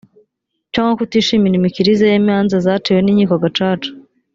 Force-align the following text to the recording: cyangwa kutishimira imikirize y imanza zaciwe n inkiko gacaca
cyangwa 0.73 0.97
kutishimira 0.99 1.55
imikirize 1.57 2.05
y 2.11 2.15
imanza 2.21 2.55
zaciwe 2.65 2.99
n 3.01 3.07
inkiko 3.11 3.35
gacaca 3.43 3.89